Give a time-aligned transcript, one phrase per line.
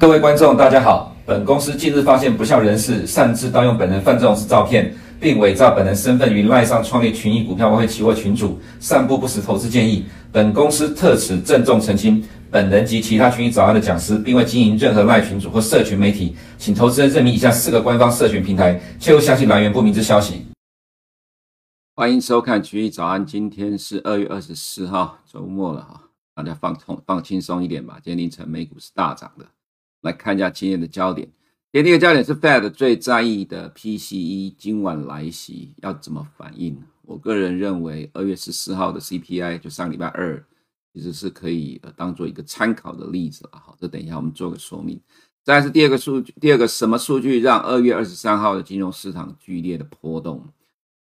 [0.00, 1.12] 各位观众，大家好。
[1.26, 10.06] 本公司近日发现不肖人士擅自盗用本人范仲式照片，并伪造本人身份于赖上创立群益股票外汇期货群组，散布不实投资建议。
[10.30, 20.46] 本公司特此郑重澄清，本人及其他群益早安的讲师，并未经营任何赖群组或社群媒体，请投资人认明以下四个官方社群平台，切勿相信来源不明之消息。
[21.96, 26.02] 欢迎收看群益早安，今天是二月二十四号，周末了哈，
[26.36, 27.94] 大家放松放轻松一点吧。
[28.00, 29.44] 今天凌晨美股是大涨的。
[30.02, 31.26] 来看一下今天的焦点。
[31.72, 36.80] 今天第一个焦点是 Fed 最在意的 PCE 今晚来袭要怎么反应？
[37.02, 40.44] 我个人认为，二月十四号的 CPI 就上礼拜二，
[40.92, 43.58] 其实是可以呃当做一个参考的例子了。
[43.58, 45.00] 好，这等一下我们做个说明。
[45.44, 50.46] 再是第二个数据，第二个什么数据让二月二十三号的金融市场剧烈的波动？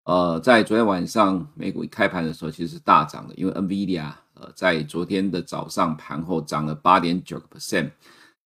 [0.03, 7.91] 呃，在昨天晚上美股一开盘的时候，其实是大涨的，因为 NVIDIA 呃在昨天的早上盘后涨了八点九个 percent。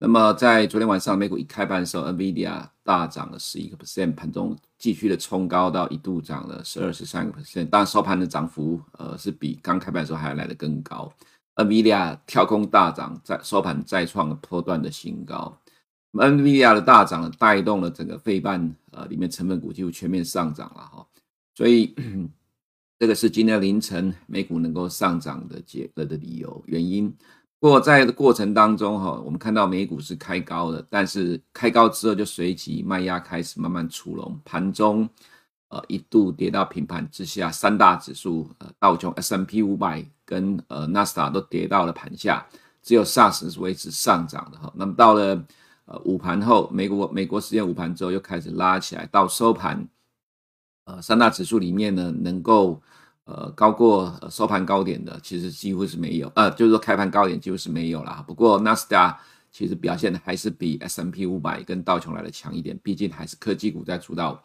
[0.04, 11.08] 那么在昨天晚上美股一开盘的时候，NVIDIA 大涨了十一个 percent，盘中继续的冲高到一度涨了十二十三个 percent，当然收盘的涨幅呃是比刚开盘的时候还要来得更高。
[11.54, 15.56] NVIDIA 跳空大涨，在收盘再创了波段的新高。
[16.14, 21.06] NVIDIA 的大涨呢，带动了整个费半呃里面成分股几乎全面上涨了哈，
[21.54, 21.94] 所以
[22.98, 27.14] 这个是今天凌晨美股能够上涨的结合的理由原因。
[27.62, 35.08] 不过在的过程当中，哈，我们看到美股是开高的，但是开高之后就随即卖压开始慢慢出笼，盘中
[35.68, 42.44] 呃一度跌到平盘之下，三大指数呃道琼 S M P 五百跟呃纳斯达都跌到了盘下，
[42.82, 44.72] 只有 SARS 是维持上涨的哈。
[44.74, 45.40] 那么到了
[45.84, 49.86] 呃午盘后，美国美国时间午盘之后又开始拉起来，到收盘，
[50.86, 52.82] 呃三大指数里面呢能够。
[53.34, 58.22] 呃，高过收盘高点的，其实几乎是没有，呃，就是说开盘高点几乎是没有了。
[58.26, 59.18] 不过纳斯达
[59.50, 64.42] 其实表现的还是比 S M P 五百跟道琼来的强一点，毕竟还是科技股在主导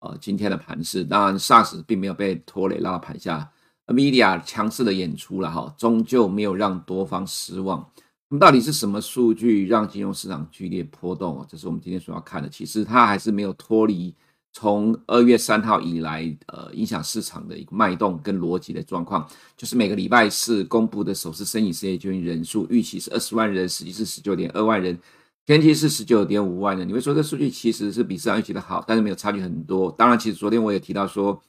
[0.00, 1.04] 呃今天的盘势。
[1.04, 3.48] 当然，SARS 并没有被拖累拉到盘下
[3.86, 7.88] ，NVIDIA 强势的演出了哈，终究没有让多方失望。
[8.28, 11.46] 那么到底是什么数据让金融市场剧烈波动？
[11.48, 12.48] 这是我们今天所要看的。
[12.48, 14.12] 其实它还是没有脱离。
[14.56, 24.96] 从二月三号以来，呃，影响市场的一个脉动跟逻辑的状况，就是每个礼拜四公布的首次申请失业救济人数，预期是二十万人，实际是十九点二万人，
[25.44, 26.88] 前期是十九点五万人。
[26.88, 29.90] 你会说这数据其实是比市场预期的好，但是没有差距很多。
[29.90, 31.42] 当然，其实昨天我也提到说，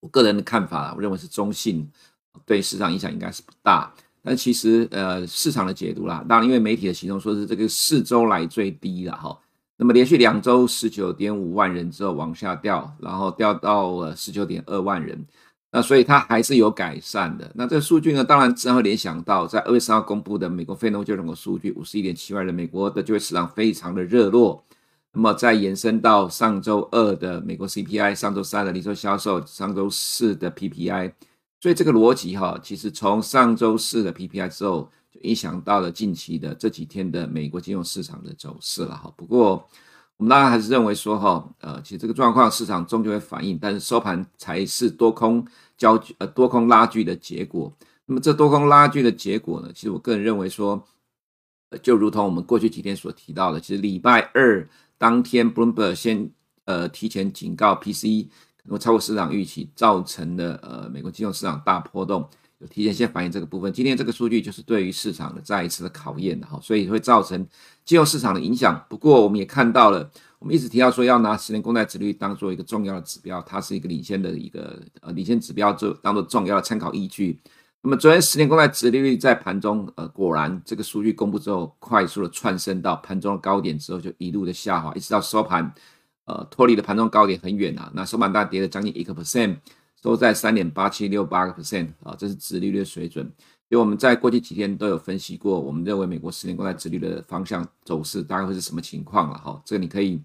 [0.00, 1.90] 我个人的看法，我认为是中性，
[2.44, 3.90] 对市场影响应该是不大。
[4.22, 9.38] 但其实，呃，市场的解读啦，当然因为媒体的形容说是这个四周来最低了哈。
[9.80, 15.24] 那么连续两周十九点五万人之后往下掉，然后掉到了十九点二万人，
[15.72, 17.50] 那所以它还是有改善的。
[17.54, 24.62] 那这个数据呢，当然只会联想到在二月三号公布的美国非农就业人口数据五十一点七万人，美国的就业市场非常的热络。
[25.14, 31.10] 那么再延伸到上周二的美国 CPI，上周三的零售销售，上周四的 PPI，
[31.58, 34.90] 所以这个逻辑哈，其实从上周四的 PPI 之后。
[35.20, 39.12] 影响到了近期的这几天的美国金融市场的走势了哈。
[39.16, 39.66] 不过
[40.16, 45.46] 我们当然还是认为说哈，呃，其实这个状况市场终究会反应，但是收盘才是多空
[45.78, 47.72] 交呃多空拉锯的结果。
[48.06, 50.84] 那么这多空拉锯的结果呢，其实我个人认为说，
[51.82, 56.30] 就如同我们过去几天所提到的，其实礼拜二当天 Bloomberg 先
[56.64, 58.28] 呃提前警告 PCE
[58.62, 62.28] 可能超过市场预期，造成的呃美国金融市场大波动。
[62.60, 67.46] 有提前先反映这个部分，今天这个数据就是对于市场的再一次的考验哈，所以会造成
[67.86, 68.84] 金融市场的影响。
[68.88, 77.40] 不过我们也看到了，我们一直提到说要拿十年公债殖利率当做一个重要的指标，它是一个领先的一个呃领先指标，就当做重要的参考依据。
[77.80, 85.72] 那么昨天十年公债殖利率在盘中呃果然这个数据公布之后，快速的窜升到盘中的高点之后，就一路的下滑，一直到收盘，
[86.26, 89.56] 呃脱离了盘中高点很远啊，那收盘大跌了将近一个 percent。
[90.02, 93.24] 都在三点八七六八个 percent 啊，这是殖利率水准。
[93.68, 99.62] 因为我们在过去几天都有分析过，我们认为美国十年公债殖利率的方向走势大概会是什么情况了哈。
[99.64, 100.20] 这个你可以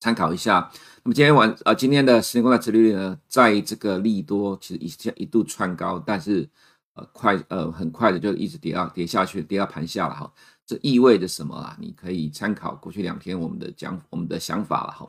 [0.00, 0.68] 参考一下。
[1.04, 6.48] 那么今天晚呃今天的十年公债殖利率呢，在这个利多其实一下一度窜高，但是
[6.94, 10.32] 呃快呃很快的就一直跌到跌下去，跌到盘下了哈。
[10.66, 11.76] 这意味着什么啊？
[11.80, 15.08] 你可以参考过去两天我们的讲我们的想法了哈。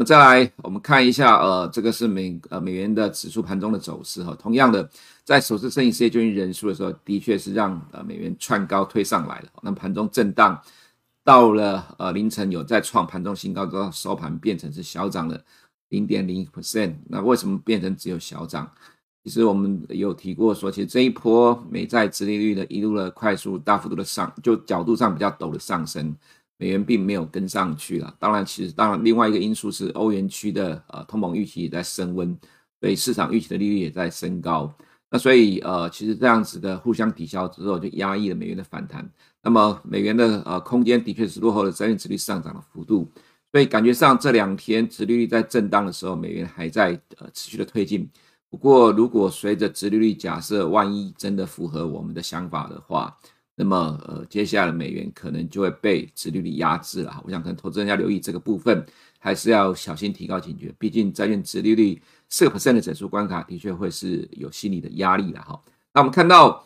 [0.00, 4.34] 那么再来，我们看一下，呃，这个是美呃美元的指数盘中的走势哈。
[4.40, 4.88] 同样的，
[5.24, 9.48] 在首次申请失业救济人数的时候，的确是让呃美元窜高推上来了。
[9.60, 10.58] 那盘中震荡
[11.22, 15.38] 到了呃凌晨有再创盘中新高，到收盘变成是小涨了
[15.90, 16.94] 零点零一 percent。
[17.06, 18.72] 那为什么变成只有小涨？
[19.22, 26.16] 其实我们有提过说，其实这一波美债殖利率的一路的快速大幅度的上，就角度上比较陡的上升，
[26.60, 28.14] 美元并没有跟上去了。
[28.18, 32.38] 当然，其实当然另外一个因素是欧元区的呃通膨预期也在升温，
[32.80, 34.70] 所以市场预期的利率也在升高。
[35.10, 39.10] 那所以呃，其实这样子的互相抵消之后，就压抑了美元的反弹。
[39.42, 43.10] 那么美元的呃空间的确是落后了债券殖率上涨的幅度。
[43.50, 48.08] 所以感觉上这两天殖利率在震荡的时候，美元还在呃持续的推进。
[48.50, 53.16] 不过，如果随着殖利率假设万一真的符合我们的想法的话，
[53.62, 53.76] 那么
[54.08, 57.20] 呃，接下来美元可能就会被殖利率压制了。
[57.26, 58.82] 我想可能投资人要留意这个部分，
[59.18, 60.74] 还是要小心提高警觉。
[60.78, 65.62] 毕竟债券殖利率四个 percent 的整数关卡的确会是有心理的压力了哈。
[65.92, 66.64] 那我们看到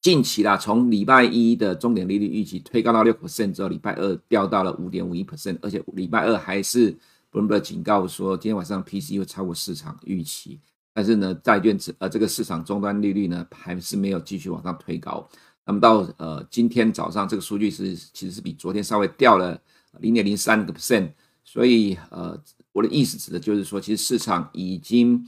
[0.00, 6.92] 近期啦，从礼拜一的重点利率预期推高到六 percent 之后，礼拜二掉到了五点五一 percent，而且礼拜二还是
[7.30, 10.60] 布伦伯警告说，今天晚上 PC 会超过市场预期。
[10.94, 15.28] 但是呢，债券值呃这个市场终端利率呢还是没有继续往上推高。
[15.66, 19.60] 那么到呃今天早上这个数据是其实是比昨天稍微掉了
[19.98, 21.10] 零点零三个 percent。
[21.44, 22.40] 所以呃
[22.72, 25.24] 我的意思指的就是说，其实市场已经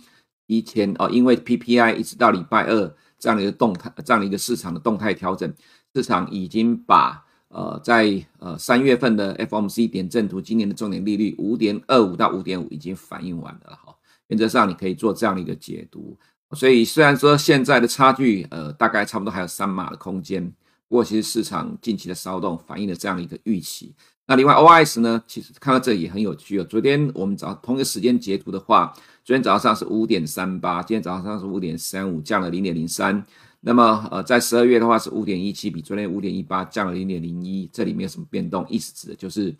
[0.46, 5.52] 提前哦，因为 PPI 一直到礼拜二这样的一个动态，这样的一个市场的动态调整，
[5.94, 13.94] 市场已经把呃在呃三月份的 FOMC 点阵图今年的重点利率五点二五到五点五已经反映完了哈。
[14.28, 16.18] 原则上，你可以做这样的一个解读。
[16.56, 20.44] 所以，虽然说现在的差距，呃，大概差不多还有三码的空间，
[20.88, 23.94] 不过其实市场近期的骚动反映了这样的一个预期。
[24.26, 26.64] 那另外，OIS 呢，其实看到这也很有趣哦。
[26.64, 33.24] 昨天我们早同一个时间截图的话，昨天早上是五点三八，今天早上是五点三五，降了零点零三。
[33.60, 39.54] 那么，呃，在十二月的话是五点一七，比昨天五点一八降了零点零一，这里没有什么变动，意思指的就是。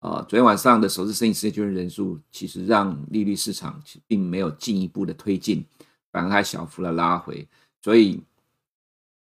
[0.00, 5.64] 呃，昨天晚上的首次申请失业救济人数，其实让利率市场其并没有进一步的推进，
[6.14, 7.44] 反而还小幅的拉回，
[7.82, 8.22] 所以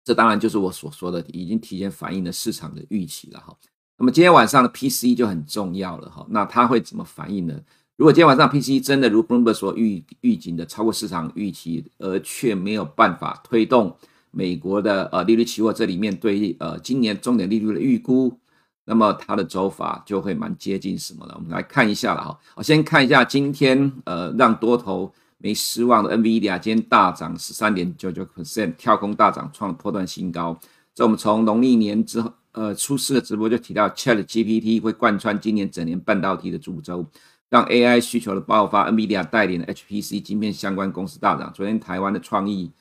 [0.03, 3.57] 这当然就是我所说的，已经提前反映了市场的预期了哈。
[3.97, 7.59] 那么今天晚上的 PCE 就很重要了哈，那它会怎么反应呢？
[7.95, 13.97] 如果今天晚上 PCE 真的如 Bloomberg 所预预警的超过市场预期，而却没有办法推动
[14.29, 18.37] 美国的呃利率期货这里面对呃今年重点利率的预估。
[18.85, 21.33] 那么它的走法就会蛮接近什么呢？
[21.37, 22.37] 我们来看一下了哈。
[22.55, 25.09] 我先看一下今天呃让多头
[25.43, 30.57] 没失望的 NVIDIA 今天大涨十三点九九 percent，跳空大涨创了破断新高。
[30.95, 37.05] 这我们从农历年之后呃出事的直播就提到 ChatGPT 会贯穿今年整年半导体的主轴，
[37.49, 41.51] 让 AI 需求的爆发，NVIDIA 带领的 HPC 晶片相关公司大涨。
[41.53, 42.71] 昨天台湾的创意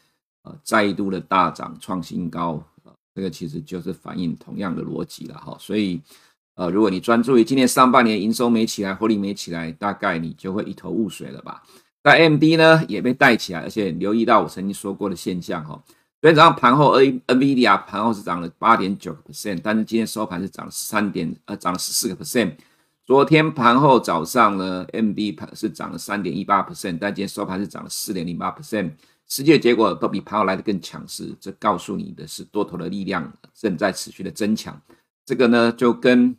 [0.44, 2.62] 呃再度的大涨创新高。
[3.12, 6.00] 这个其实就是反映同样的逻辑了哈，所以，
[6.54, 11.62] 呃，如果你专注于今年上半年营收没起来，获利没起来，大概你就会一头雾水了吧。
[12.04, 15.80] 那 MD 呢也被带起来，而且留意到我曾经说过的现象哈，
[16.20, 22.52] 昨天早上盘后，NVIDIA 盘后是涨了八点九个 percent，但是今天收盘是涨了三点呃涨了十四个 percent。
[23.04, 28.92] 昨天盘后早上呢，MD 盘是涨了三点一八 percent，但今天收盘是涨了四点零八 percent。
[29.28, 34.80] 实际的结果都比盘后来的更强势，这告诉你的是多头的力量正在持续的增强。
[35.24, 36.36] 这个呢，就跟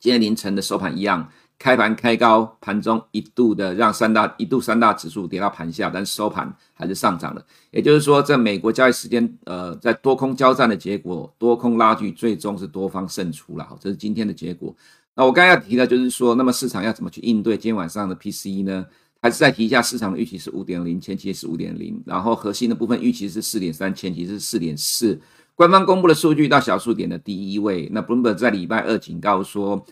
[0.00, 7.44] 今天凌晨的收盘一样，开盘开高，盘中一度的让三大一度三大指数跌到盘下，但收盘还是上涨的。
[7.70, 13.66] 也就是说，在美国交易时间，呃，在多空交战的结果，多空拉锯，最终是多方胜出了。
[13.80, 14.74] 这是今天的结果。
[15.14, 18.84] 那我刚才要提的就是说，那么市场要怎么去应对今天晚上的 PCE 呢？
[19.22, 25.18] 还是再提一下，市场的预期是五点零，前期是五点零，然后核心的部分预期是四点三，前期是四点四。
[25.54, 27.88] 官方公布的数据到小数点的第一位。
[27.92, 29.82] 那 Bloomberg 在礼拜二警告说，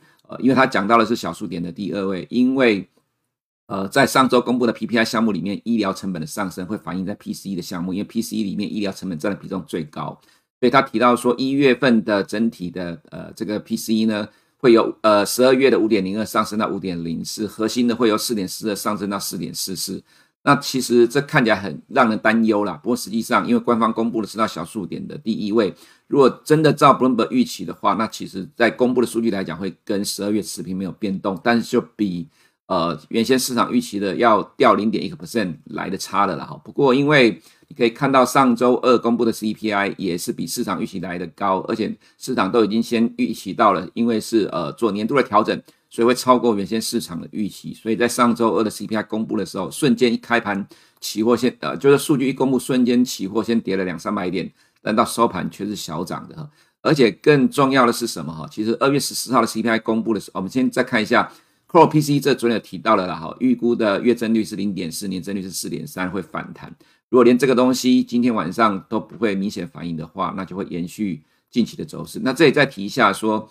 [0.40, 2.88] 因为他讲到的是小数点的第二位，因为
[3.66, 10.18] 呃，在上周公布的 PPI 项目里面，医疗成本的上升会反映在 PCE 的项目，因为 PCE 里面医疗成本占的比重最高，
[10.60, 14.28] 所以他提到说，一月份的整体的呃这个 PCE 呢。
[14.62, 20.00] 会有呃十二月的五点零二上升到五点零四，核心的会由四点四二上升到四点四四。
[20.44, 22.72] 那其实这看起来很让人担忧啦。
[22.74, 25.74] 不过实际上，因为官方公布的是到小数点的第一位，
[26.08, 32.28] 如果真的照 Bloomberg 预期的话，那其实在公布的数据来讲，会跟十二月持平没有变动，但是就比
[32.72, 36.58] 呃原先市场预期的要掉零点一个 percent 来的差的了哈。
[36.64, 37.38] 不过因为
[37.68, 45.60] 你可以看到上周二公布的 CPI 也是比市场预期来的高，而且市场都已经先预期到了，因为是呃做年度的调整，
[45.90, 47.74] 所以会超过原先市场的预期。
[47.74, 50.66] 所以在上周二的 CPI 公布的时候，瞬间一开盘，
[50.98, 54.50] 期货先呃就是数据一公布，瞬间期货先跌了两三百点，
[54.82, 56.48] 但到收盘却是小涨的。
[56.80, 58.48] 而且更重要的是什么哈？
[58.50, 61.30] 其实二月十四号的 CPI 公布的时候，我们先再看一下
[61.72, 66.70] Core P C 这昨天有提到了啦，哈，预估的月增率是零点四，年增率是四点三，会反弹。
[67.08, 72.20] 如果连这个东西今天晚上都不会明显反应的话，那就会延续近期的走势。
[72.22, 73.48] 那这里再提一下说，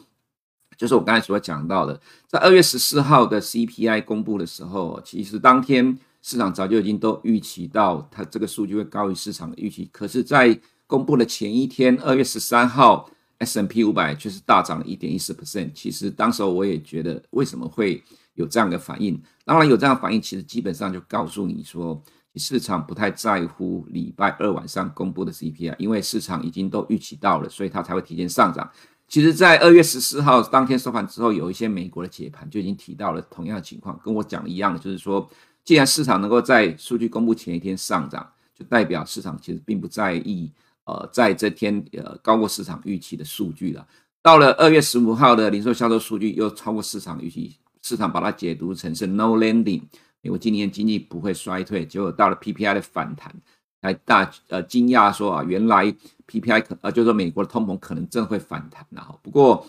[0.77, 9.89] 就是我刚才所讲到的，在二月十四号的 CPI 公布的时候，其实当天市场早就已经都预期到它这个数据会高于市场的预期。
[9.91, 13.09] 可是，在公布的前一天，二月十三号
[13.41, 15.71] ，S&P 五百却是大涨了一点一四 percent。
[15.73, 18.03] 其实当时我也觉得，为什么会
[18.35, 19.21] 有这样的反应？
[19.45, 22.01] 当然有这样的反应，其实基本上就告诉你说。
[22.37, 28.71] 市场不太在乎礼拜二晚上公布的 CPI，因为市场已经都预期到了，所以它才会提前上涨。
[29.05, 35.29] 其实，在二月十四号当天收盘之后，有一些美国的解盘就已经提到了同样的情况，跟我讲的一样的，就是说，
[35.65, 38.25] 既然市场能够在数据公布前一天上涨，
[38.57, 40.49] 就代表市场其实并不在意，
[40.91, 43.87] 呃，在这天呃高过市场预期的数据了。
[44.21, 49.81] 到了二月十五号的零售销售数据又超过市场预期，市场把它解读成是 no landing。
[50.21, 53.33] 美国今年经济不会衰退，结果到了 PPI 的反弹，
[53.81, 55.85] 还大呃惊讶说啊，原来
[56.27, 59.17] PPI 可呃就是美国的通膨可能真的会反弹了哈。
[59.23, 59.65] 不过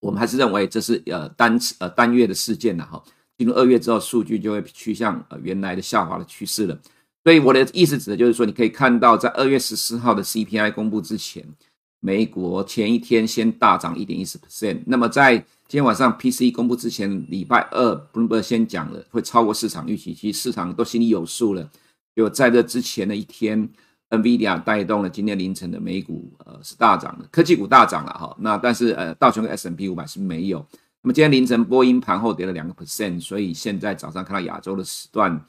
[0.00, 3.02] 我们还是认为这是呃单次呃单月的事件了哈。
[3.38, 6.78] 进入二月之后，数据就会趋向呃原来的下滑的趋势了。
[7.24, 11.44] 所以我的意思指的就是说，你可以看到在二月十四号的 CPI 公布之前，
[12.00, 21.70] 美国前一天先大涨一点一四 percent，那么在今天晚上 PCE 公布之前，礼拜二 Bloomberg 先讲了会超过市场预期，其实市场都心里有数了。
[22.14, 23.66] 就在这之前的一天
[24.10, 28.36] ，NVIDIA 带动了今天凌晨的美股，呃是大涨的，科技股大涨了哈。
[28.40, 30.58] 那但是呃道琼跟 S&P 五百是没有。
[31.02, 35.42] 那么今天凌晨波音盘后跌了两个 percent，所以现在早上看到亚洲的时段，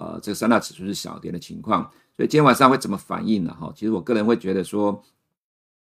[0.00, 1.82] 呃这三大指数是小跌的情况。
[2.16, 3.56] 所以今天晚上会怎么反应呢？
[3.60, 5.00] 哈，其实我个人会觉得说。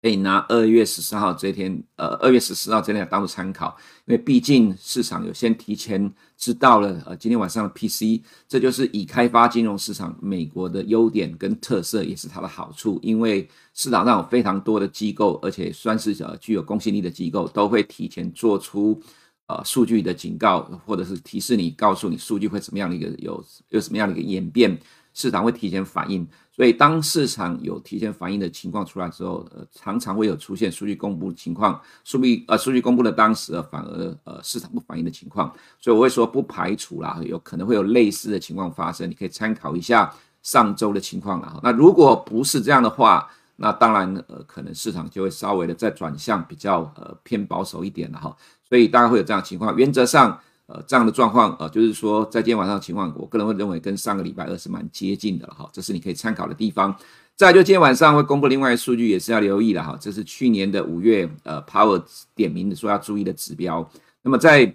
[0.01, 19.01] 可以拿二月十四号这一天，呃，二月十四号这天当做参考，因为毕竟市场有先提前知道了，呃，今天晚上的 PC，这就是已开发金融市场美国的优点跟特色，也是它的好处，因为市场上有非常多的机构，而且算是呃具有公信力的机构，都会提前做出
[19.47, 24.79] 呃数据的警告，或者是提示你，告诉你数据会怎么样的一个有有什么样的一个演变。
[25.17, 35.49] 市场会提前反应，所以当市场有提前反应的情况出来之后，呃，常常会有出现数据公布的情况，数据呃数据公布的当时反而呃市场不反应的情况，
[35.79, 41.57] 所以我会说不排除啦，有可能会有类似的情况发生，你可以参考一下上周的情况啦。
[41.63, 43.25] 那如果不是这样的话，
[43.57, 48.35] 那当然呃可能市场就会稍微的再转向比较呃偏保守一点了哈，
[48.67, 50.39] 所以大概会有这样的情况，原则上。
[50.67, 56.95] 呃，这样的状况，呃，就是说，在今天晚上的情况，我个人会认为跟上个礼拜二是蛮接近的了哈，这是你可以参考的地方。
[57.35, 63.87] 再就今天晚上会公布另外一个数据，也是要留意的哈，这是去年的五月，呃，Power 点名的说要注意的指标。
[64.23, 64.65] 那么在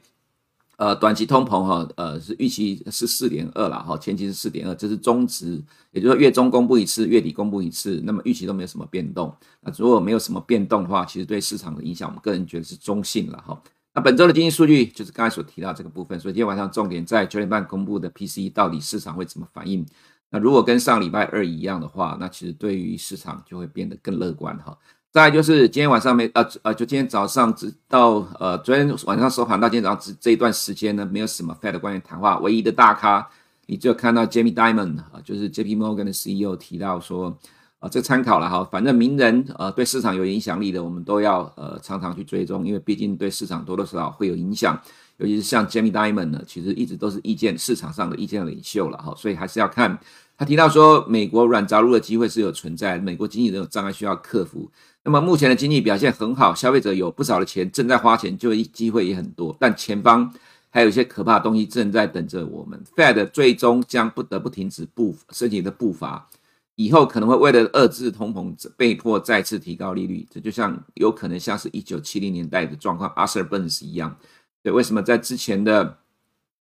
[0.81, 9.31] 呃短期通膨哈，呃是预期是四点二了哈，前期是四点二，这是中值，也就是说月中公布一次，月底公布一次，那么预期都没有什么变动。
[9.61, 13.63] 那如果没有什么变动的话，其实对市场的影响，我们个人觉得是中性了哈。
[13.93, 19.85] 那本周的经济数据就是刚才所提到这个部分，所以今天晚上重点在九点半公布的 PCE，到底市场会怎么反应？
[20.31, 24.79] 那如果跟上礼拜二一样的话，那其实对于市场就会变得更乐观哈。
[25.13, 33.29] 再就是今天晚上没呃呃，就今天早上直到呃昨天晚上收盘到今天早上这这一段时间呢，没有什么 Fed 的关于谈话，唯一的大咖，
[33.67, 37.37] 你就看到 Jamie Dimon 啊，就是 JP Morgan 的 CEO 提到说。
[37.81, 44.79] 啊，这参考了哈，反正名人呃对市场有影响力的，我们都要呃常常去追踪，因为毕竟对市场多多少少会有影响。
[45.17, 49.99] 尤其是像 Jamie Dimon 呢，其实一直都是意见市场上的意见领袖了哈，所以还是要看
[50.37, 54.71] 他提到说，美国软着陆的机会是有存在，美国经济仍有障碍需要克服。
[55.05, 60.33] 那么目前的经济表现很好，消费者有不少的钱正在花钱，就业机会也很多，但前方
[60.69, 62.83] 还有一些可怕的东西正在等着我们。
[62.95, 66.29] Fed 最终将不得不停止步升息的步伐。
[66.77, 74.17] 以后可能会为了遏制通膨，被迫再次提高利率，这就像有可能像是一九七零年代的状况，Arthur Burns 一样。
[74.63, 75.99] 对，为什么在之前的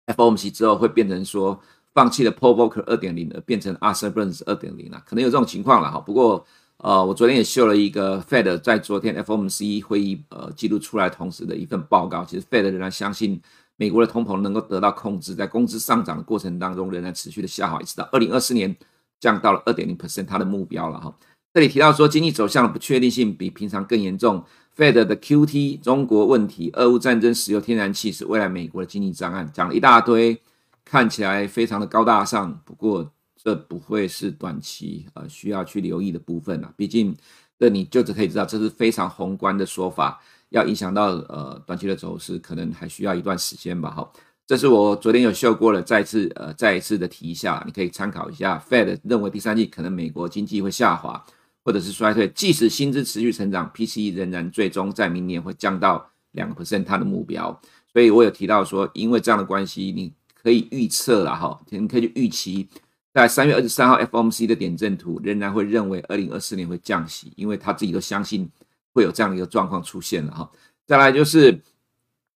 [0.06, 1.60] FOMC 之后会变成说
[1.94, 5.00] 放弃了 Paul Volcker 二点零，而变成 Arthur Burns 二点零了？
[5.06, 6.00] 可能有这种情况了哈。
[6.00, 6.44] 不过
[6.78, 13.40] 呃，我昨天也秀了一个 Fed 在昨天 FOMC 会议呃记录出来同时的一份报告，其实 Fed 仍然相信
[13.76, 18.76] 美国的通膨能够得到控制，在工资上涨的过程当中仍然持续的下滑，一直到二零二四年。
[19.20, 21.12] 降到了二点零 percent，它的目标了哈。
[21.52, 24.44] 这里提到说，经济走向的不确定性比平常更严重。
[24.76, 30.40] Fed 的 QT、中国问题、俄乌战争、石油、天然气是未来美国的经济障碍，讲了一大堆，
[30.84, 32.60] 看起来非常的高大上。
[32.64, 33.10] 不过，
[33.48, 36.70] 这不会是短期呃需要去留意的部分了。
[36.76, 37.16] 毕竟，
[37.58, 43.90] 这你就只可以知道，这是非常宏观的说法，要影响到呃短期的走势，可能还需要一段时间吧。
[43.90, 44.12] 哈。
[44.46, 48.62] 这是我昨天有秀过了，再次呃再一次的提一下，你可以参考一下。
[48.68, 51.24] Fed 认为第三季可能美国经济会下滑，
[51.64, 57.58] 或者是衰退，即使薪资持续成长，PCE 仍然最终在明年会降到两个 percent，它的目标。
[57.90, 62.68] 所以我有提到说，因为这样的关系，你可以预测了哈，你可以去预期，
[63.12, 68.50] 在三月二十三号 FOMC 的点阵图仍然会认为二零二四年会降息，因为他自己都相信
[68.92, 70.50] 会有这样的一个状况出现了哈。
[70.86, 71.60] 再来就是。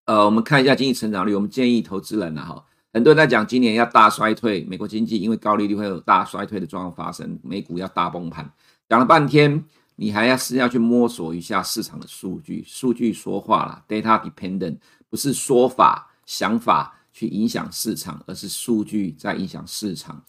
[0.04, 1.32] 呃，我们看一下经济成长率。
[1.32, 8.52] 我们建议投资人呢，哈，很多人在讲今年要大衰退，美国经济因为高利率会有大衰退的状况发生，美股要大崩盘。
[8.88, 9.64] 讲了半天，
[9.94, 20.20] 你还要是要去摸索一下市场的数据，数据说话了，data dependent，不是说法、想法去影响市场，而是数据在影响市场。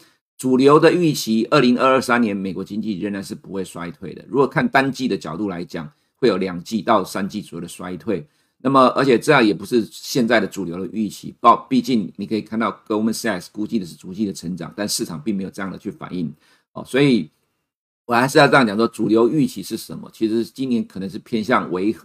[0.44, 4.26] 主流的预期，二零二二三年美国经济仍然是不会衰退的。
[4.28, 8.28] 如果看单季的角度来讲，会有两季到三季左右的衰退。
[8.58, 11.34] 那么，而且这样也不是现在的主流的预期。
[11.40, 16.30] 报，毕竟你可以看到 Goldman Sachs 估计的是逐季的成长，但市场并没有这样的去反应。
[16.74, 17.32] 哦，所以
[18.06, 20.12] 我还是要这样讲说，主流预期是什么？
[20.12, 21.96] 其实今年可能是偏向微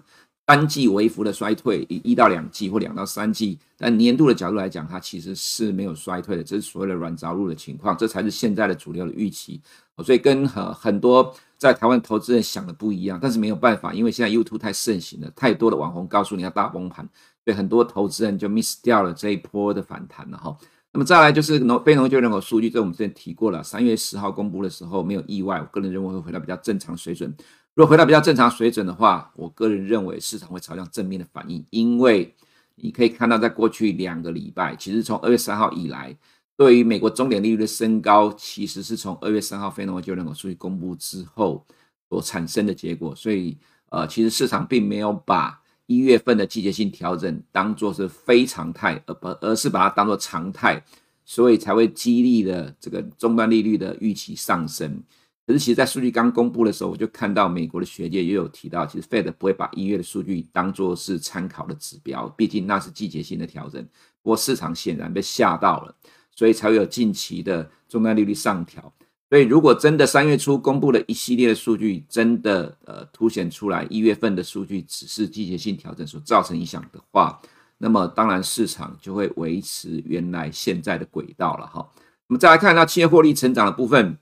[0.49, 3.59] 单季微幅的衰退，以一到两季或两到三季。
[3.77, 9.61] 但年度的角度来讲，它其实是没有衰退的，这是所谓的软着陆的情况，这才是现在的主流的预期。
[10.03, 11.35] 所以跟很很多。
[11.59, 17.05] 在台湾投资人想的不一样，但是没有办法，因为现在 YouTube 太盛行了，太多的网红告诉你要大崩盘，
[17.45, 20.57] 所以很多投资人就 miss 掉了这一波的反弹了哈。
[20.93, 27.35] 那么再来就是农非农就业人口数据，这我们之前提过了，三月十号公布的时候没有意外，我个人认为会回到比较正常水准。
[27.79, 32.35] 如果回到比较正常水准的话，我个人认为市场会朝向正面的反应，因为
[32.75, 36.19] 你可以看到在过去两个礼拜，其实从二月三号以来。
[36.57, 41.65] 对于美国终点利率的升高，其实是从二月三号非农就业人口数据公布之后
[42.09, 43.15] 所产生的结果。
[43.15, 43.57] 所以，
[43.91, 50.83] 呃，其实市场并没有把一月份的季节性调整当作是非常态，而不而是把它当作常态，
[51.25, 55.01] 所以才会激励的这个终端利率的预期上升。
[55.49, 63.83] 可是，其实，在数据刚公布的时候，我就看到美国的学界也有提到，其实 Fed 不会把一月的数据当作是参考的指标，毕竟那是季节性的调整。
[64.23, 65.95] 不过，市场显然被吓到了。
[66.37, 68.93] 所以才会有近期的终端利率上调。
[69.29, 77.41] 所以如果真的三月初公布了一系列的数据，真的呃凸显出来一月份的数据只是季节性调整所造成影响的话，
[77.79, 81.91] 那么当然市场就会维持原来现在的轨道了哈。
[82.29, 84.17] 我们再来看到企业获利成长的部分，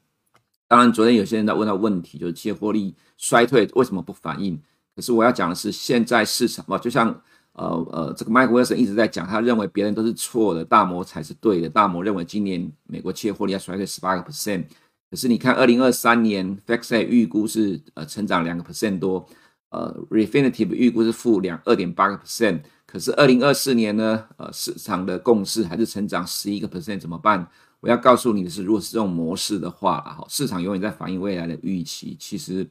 [0.68, 4.60] 当然昨天有些人在问到问题，就是企业获利衰退为什么不反应？
[4.94, 7.20] 可是我要讲的是现在市场嘛，就像。
[7.58, 11.70] 呃呃，这个 Mike Wilson 一直在讲，他认为别人都是错的，大摩才是对的。
[11.70, 14.66] 大摩认为今年美国企业获利要衰退十八个 percent，
[15.10, 19.26] 可是你看二零二三年 fixate 预估是呃成长两个 percent 多，
[19.70, 27.48] 呃 Refinitiv 预估是负两二点八个 percent，可是二零二四年呢，呃市场的共识还是成长十一个 percent，怎么办？
[27.86, 32.68] 我要告诉你的是，如果是这种模式的话，哈，市场永远在反映未来的预期，其实。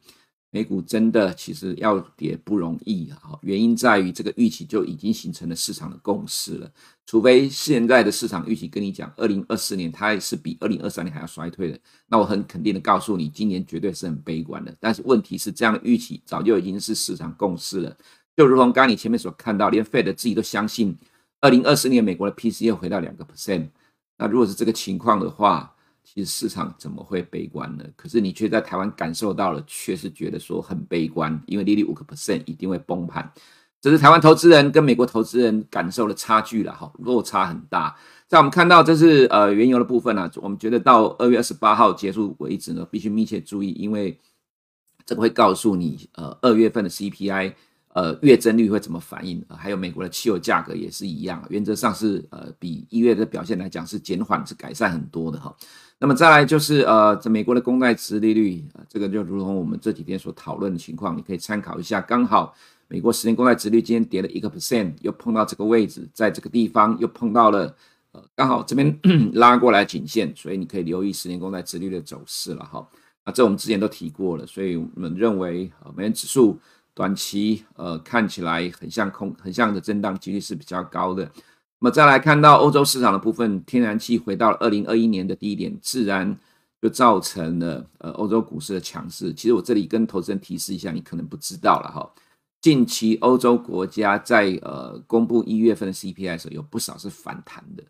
[0.51, 6.71] 美股真的其实要跌不容易啊，原因在于这个预期就已经形成了市场的共识了。
[7.06, 14.73] 除非现在的市场预期跟你讲，二零二四年它也是比二零二三年还要衰退的，那我很肯定的告诉你，今年绝对是很悲观的。
[14.80, 17.97] 但是问题是，这样的预期早就已经是市场共识了。
[18.38, 20.95] 就如同刚刚你前面所看到，连 Fed 自己都相信，
[21.41, 23.67] 二零二四年美国的 PCE 回到两个 percent。
[24.17, 25.73] 那如果是这个情况的话，
[26.04, 27.84] 其实市场怎么会悲观呢？
[27.95, 33.30] 可是你却在台湾感受到了，却是觉得说很悲观，因为利率五个 percent 一定会崩盘，
[33.82, 37.95] 这是台湾投资人跟美国投资人感受的差距了哈，落差很大。
[38.28, 44.19] 在我们看到这是呃原油的部分呢、啊，我们觉得到二月二十八号结束为止呢，必须密切注意，因为
[45.06, 47.54] 这个会告诉你呃二月份的 CPI。
[47.95, 49.41] 呃，月增率会怎么反应？
[49.47, 55.55] 呃，还有美国的汽油价格也是一样，原则上是呃比一月的表现来讲是减缓，是改善很多的哈。
[55.97, 62.01] 那么再来就是呃，这美国的公债殖利率，呃，这个就如同我们这几天所讨论的情况，你可以参考一下。
[62.01, 62.53] 刚好
[62.89, 67.73] 美国十年公债殖率今天跌了一个 percent，又碰到这个位置，在这个地方又碰到了
[68.12, 68.93] 呃，刚好这边
[69.36, 72.86] 拉过来颈线，所以你可以留意十年公债殖率的走势了哈。
[73.25, 76.60] 那这我们之前都提过了，所以我们认为呃美元指数。
[76.95, 81.23] 短期呃看起来很像空，很像的震荡几率是比较高的。
[81.79, 86.36] 那么再来看到欧洲市场的部分，天然气回到了二零二一年的低点，自然
[86.81, 89.34] 就造成了呃欧洲股市的强势。
[89.34, 92.10] 其实我这里跟投资人提示一下，你可能不知道了哈。
[92.62, 97.84] 近期欧洲国家在呃公布一月份的 CPI 的时候，有不少是反弹的。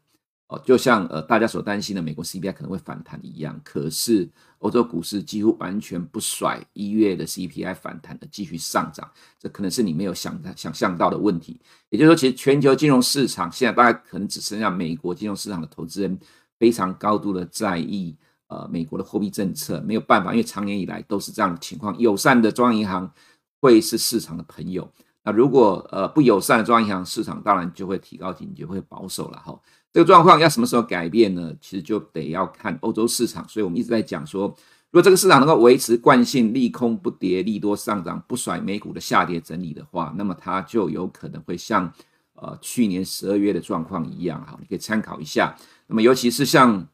[0.48, 4.30] 哦，就像呃大家所担心的美国 CPI 可能会反弹一样，可是
[4.60, 11.60] 欧洲股市几乎完全不甩一月的 CPI 反弹的继续上涨，这可能是你没有想想象到的问题。
[11.90, 16.20] 也就是说，其实全球金融市场现在大概可能只剩下美国金融市场的投资人
[16.60, 21.98] 非常高度的在意呃美国的货币政策，没有办法，因为长年以来都是这样的情况。
[21.98, 23.12] 友善的中央银行
[23.60, 24.88] 会是市场的朋友，
[25.24, 29.60] 那如果呃不友善的中央银行，市场当然就会提高警觉，会保守了哈。
[29.96, 31.54] 这个状况要什么时候改变呢？
[31.62, 34.46] 其实就得要看欧洲市场，所以我们一直在讲说，
[34.92, 41.90] 如果这个市场能够维持惯性利空不跌、利多上涨，不甩美股的下跌整理的话，那么它就有可能会像
[42.34, 45.56] 呃去年十二月的状况一样，哈，你可以参考一下。
[45.88, 46.86] 那么尤其是像，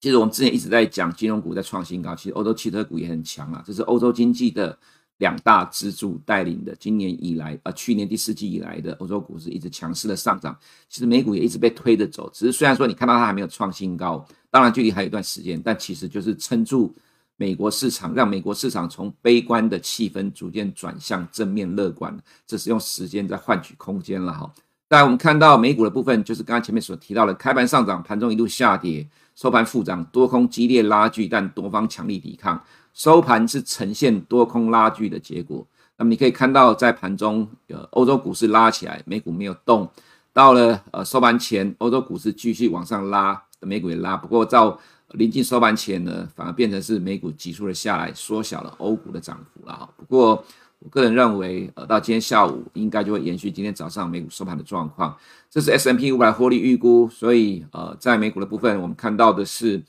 [0.00, 4.76] 其实我们之前一直在讲金融股在创新高，其实欧洲汽车股也很强啊，这是欧洲经济的。
[5.22, 10.58] 两大支柱带领的，今年以来，呃，去年第四季以来的欧洲股市一直强势的上涨，
[10.88, 12.28] 其实美股也一直被推着走。
[12.34, 16.92] 只是虽然说你看到它还没有创新高，当然距离还有一段时间，但其实就是撑住
[17.36, 24.52] 美国市场，让美国市场从悲观的气氛逐渐转向正面乐观，这是用时间在换取空间了哈。
[24.88, 32.60] 当然我们看到美股的部分，就是刚刚前面所提到的，开盘上涨，盘中一度下跌，收盘复涨，多空激烈拉锯，但多方强力抵抗。
[32.92, 35.66] 收盘是呈现多空拉锯的结果。
[35.96, 39.88] 那么你可以看到，在盘中，呃，欧洲股市拉起来，美股没有动。
[40.32, 44.16] 到了呃收盘前，欧洲股市继续往上拉，美股也拉。
[44.16, 49.88] 不过到临近收盘前呢，反而变成是美股急速的下来，缩小了欧股的涨幅了。
[49.96, 50.42] 不过
[50.78, 55.14] 我个人认为，呃，到今天下午应该就会延续今天早上美股收盘的状况。
[55.50, 59.82] 这是 S M P 五百获利预估，所以呃，在美股的部分，我们看到的是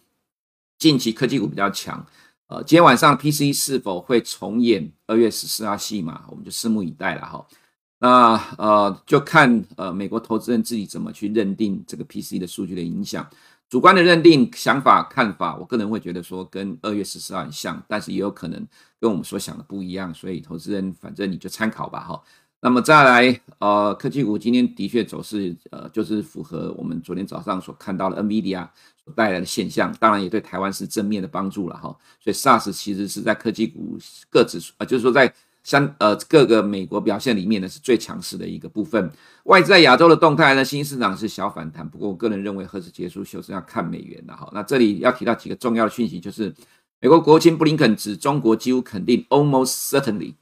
[0.77, 2.05] 近期科技股比较强。
[2.53, 7.43] 呃，今天晚上 P C 是否会重演二月十四号戏码，我们就拭目以待了哈。
[7.97, 13.27] 那呃，就看呃美国投资人自己怎么去认定这个 P C 的数据的影响。
[13.69, 18.67] 主观的认定想法看法，我个人会觉得说跟二月十四号很像，但是也有可能
[18.99, 20.13] 跟我们所想的不一样。
[20.13, 22.21] 所以投资人反正你就参考吧哈。
[22.61, 28.67] 那么再来呃，科技股今天的确走势呃就是符合我们昨天早上所看到的 NVIDIA。
[29.05, 31.95] 所带来的现象，当然也对台湾是正面的帮助了哈。
[32.19, 33.97] 所以 SARS 其实是在科技股
[34.29, 39.11] 各指数，呃，就是说在相呃各个美国表现里面呢，是最强势的一个部分。
[39.45, 44.49] 外资在亚洲的动态呢，新兴市场是小反弹，不过我个人认为何时结束，就是要看美元的哈。
[44.53, 46.53] 那这里要提到几个重要的讯息，就是
[47.01, 50.33] 美国国务卿布林肯指中国几乎肯定 （almost certainly）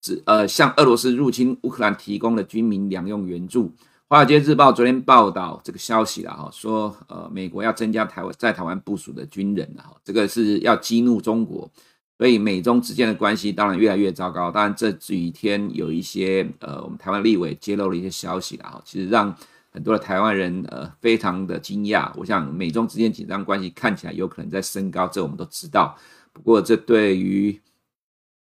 [0.00, 3.64] 指呃向俄罗斯入侵乌克兰提供了军民两用援助。
[4.08, 11.68] 《华尔街日报》昨天报道这个消息了哈，说呃美国要增加台湾在台湾部署的军人了哈，这个是要激怒中国，
[12.16, 14.48] 所以美中之间的关系当然越来越糟糕。
[14.48, 19.34] 当然这几天有一些呃我们台湾立委揭露了一些消息了哈，其实让
[19.72, 22.08] 很多的台湾人呃非常的惊讶。
[22.14, 25.96] 我想美中之间紧张关系看起来有可能在升高，这我们都知道。
[26.32, 27.60] 不过这对于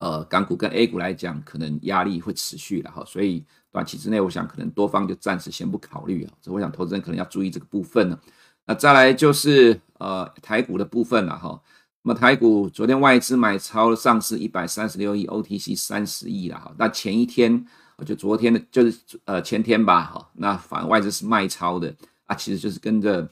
[0.04, 3.46] 呃港股跟 A 股来讲，可能压力会持续了哈，所以。
[3.74, 8.20] 短期之内，我想可能多方就暂时先不考虑啊，这我想投资人可能要注意这个部分呢。
[8.68, 11.60] 那再来就是呃台股的部分了哈。
[12.04, 16.72] 那么台股昨天外资买超上市一百三十六亿，OTC 三十亿了哈。
[16.78, 17.66] 那前一天
[18.06, 20.30] 就昨天的，就是呃前天吧哈。
[20.34, 21.92] 那反而外资是卖超的
[22.28, 23.28] 啊，其实就是跟着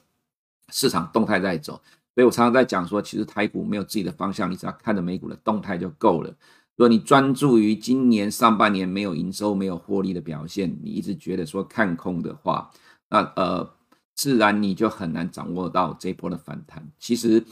[0.70, 1.80] 市场动态在走。
[2.16, 6.34] 所以我常常在讲说，其实台股没有自己的方向，你只要看着美股的动态就够了。
[6.76, 12.70] 如果你专注于今年上半年没有营收、没有获利的表现，你一直觉得说看空的话，
[13.10, 13.70] 那呃，
[14.14, 16.82] 自然你就很难掌握到这波的反弹。
[16.98, 17.44] 其实，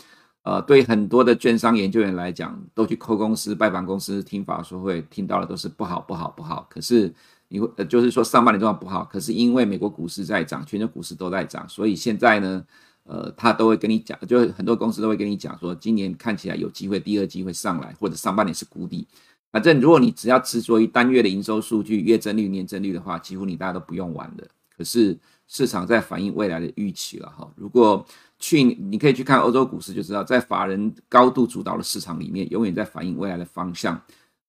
[0.42, 6.66] 呃，对很多的券商研究员来讲，都去扣公司、拜访公司、听法说会，听到的都是不好、不好、不好。
[6.70, 7.12] 可是
[7.48, 12.64] 你会，就是说上半年状况不好，可是因为美国股市在涨，全球股市都在涨，所以现在呢。
[13.10, 19.04] 呃，他都会跟你讲，就很多公司都会跟你讲说，今年看起来有机会，第二季会上来，或者上半年是谷底。
[19.50, 24.46] 反正如果你只要执着于单月的营收数据、月增率、年增率的话，几乎你大家都不用玩的。
[24.76, 25.18] 可是
[25.48, 27.52] 市场在反映未来的预期了哈。
[27.56, 28.06] 如果
[28.38, 34.00] 去你可以去看欧洲股市就知道，在法人高度主导的市场里面，永远在反映未来的方向。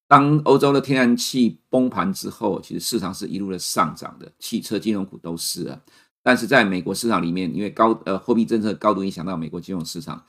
[0.07, 5.81] 当欧洲的天然气崩盘之后，其实市场是一路的上涨的，汽车、金融股都是啊。
[6.23, 10.23] 但是在美国市场里面，因为高呃货币政策高度影响到美国金融市场，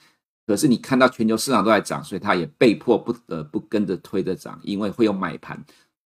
[0.46, 5.62] 可是你看到全球市场都在涨，所以它也被迫不得不跟着推着涨，因为会有买盘，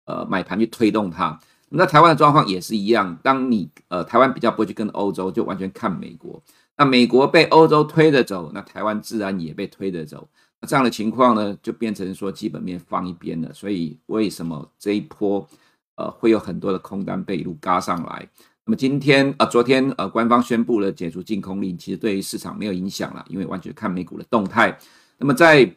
[0.05, 1.39] 呃买盘去推动它。
[1.69, 6.41] 那台湾的状况也是一样，当你呃台湾比较不会去跟欧洲，就完全看美国。
[6.75, 10.27] 那美国被欧洲推着走，那台湾自然也被推着走。
[10.59, 13.53] 那这样的情况呢，就变成说基本面放一边了。
[13.53, 15.47] 所以为什么这一波
[15.95, 18.27] 呃会有很多的空单被一路嘎上来？
[18.69, 24.77] 那么今天啊，昨天呃，官方宣布了解除禁空令，其实对于市场没有影响了，因为完全看美股的动态。
[25.17, 25.75] 那么在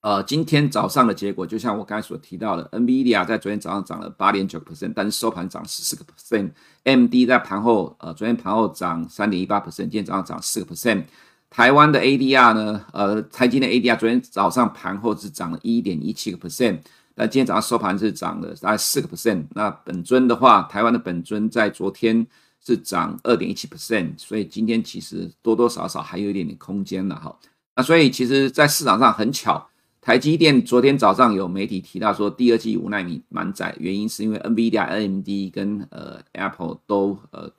[0.00, 6.52] 呃今天早上的结果，就像我刚才所提到的，NVIDIA 在昨天早上涨了八点九个 percent，但是收盘涨十四个 percent。
[6.84, 11.02] MD 在盘后呃昨天盘后涨三点一八 percent，今天早上涨四个 percent。
[11.50, 16.78] 台湾的 ADR 呢，呃，台积的 ADR 昨天早上盘后只涨了一点一七个 percent。
[17.16, 19.44] 那今天早上收盘是涨了大概四个 percent。
[19.50, 22.26] 那本尊的话，台湾的本尊在昨天
[22.64, 27.38] 是涨二点一七 percent，所以今天其实多多少少还有一点点空间了哈。
[27.76, 29.68] 那所以其实，在市场上很巧，
[30.00, 37.50] 台积电昨天早上有媒体提到说，第二季五奈米满载，原因是因为 NVIDIA、AMD 跟呃 Apple 都呃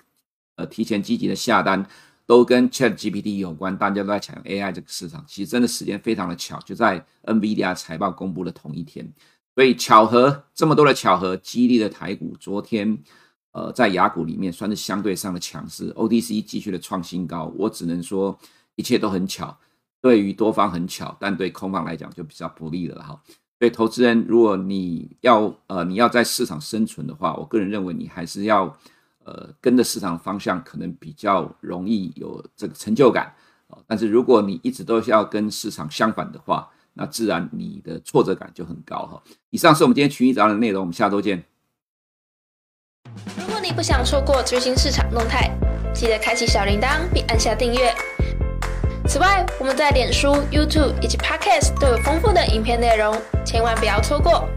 [0.56, 1.86] 呃提前积极的下单，
[2.26, 5.24] 都跟 ChatGPT 有关，大家都在抢 AI 这个市场。
[5.28, 9.10] 其实真的时间非常的巧，就在 NVIDIA 财报公布的同一天。
[9.56, 12.36] 所以巧合，这么多的巧合，激励了台股。
[12.38, 13.02] 昨天，
[13.54, 17.54] 呃，在雅股里面算是相对上的强势，ODC 继续的创新高。
[17.58, 18.38] 我只能说，
[18.76, 19.58] 一切都很巧，
[20.02, 23.22] 对于多方很巧，但对空方来讲就比较不利了哈。
[23.58, 28.78] 所以，投资人，如果你要呃你要在市场生存的话，我个人认为你还是要
[29.24, 33.34] 呃跟着市场方向，可能比较容易有这个成就感。
[33.88, 39.22] 但是如果你一直都是要跟市场相反的话，那自然你的挫折感就很高哈。
[39.52, 41.44] 以上是我们今天群益早安的内容，我们下周见。
[43.38, 45.52] 如果你不想错过最新市场动态，
[45.94, 47.94] 记得开启小铃铛并按下订阅。
[49.08, 54.50] 此外，我们在脸书、YouTube 以及 Podcast 都有丰富的影片内容，千万不要错过。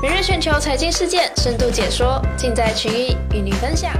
[0.00, 3.92] 每日全球财经事件深度解说，尽在群益与你分享。